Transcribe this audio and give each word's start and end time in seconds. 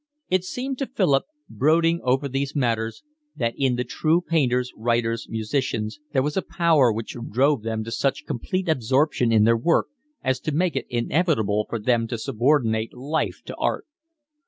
It 0.31 0.43
seemed 0.43 0.79
to 0.79 0.87
Philip, 0.87 1.25
brooding 1.47 1.99
over 2.01 2.27
these 2.27 2.55
matters, 2.55 3.03
that 3.35 3.53
in 3.55 3.75
the 3.75 3.83
true 3.83 4.19
painters, 4.19 4.71
writers, 4.75 5.27
musicians, 5.29 5.99
there 6.11 6.23
was 6.23 6.35
a 6.35 6.41
power 6.41 6.91
which 6.91 7.15
drove 7.31 7.61
them 7.61 7.83
to 7.83 7.91
such 7.91 8.25
complete 8.25 8.67
absorption 8.67 9.31
in 9.31 9.43
their 9.43 9.55
work 9.55 9.89
as 10.23 10.39
to 10.39 10.51
make 10.55 10.75
it 10.75 10.87
inevitable 10.89 11.67
for 11.69 11.77
them 11.77 12.07
to 12.07 12.17
subordinate 12.17 12.95
life 12.95 13.43
to 13.45 13.55
art. 13.57 13.85